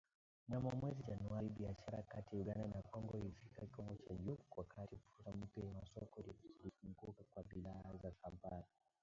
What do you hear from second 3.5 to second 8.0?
kiwango cha juu, wakati fursa mpya za masoko zilifunguka kwa bidhaa